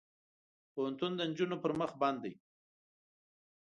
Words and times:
پوهنتون 0.73 1.11
د 1.15 1.21
نجونو 1.29 1.55
پر 1.63 1.71
مخ 1.79 1.91
بند 2.01 2.17
دی. 2.23 2.33